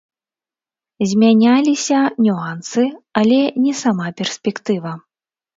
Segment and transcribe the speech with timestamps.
[1.11, 1.99] Змяняліся
[2.29, 2.87] нюансы,
[3.21, 4.91] але не сама перспектыва.